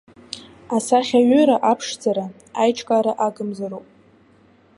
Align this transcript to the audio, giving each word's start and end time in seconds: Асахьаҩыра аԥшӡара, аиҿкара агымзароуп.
Асахьаҩыра 0.75 1.55
аԥшӡара, 1.71 2.25
аиҿкара 2.61 3.13
агымзароуп. 3.25 3.87